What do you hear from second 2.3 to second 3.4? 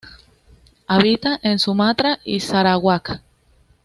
Sarawak.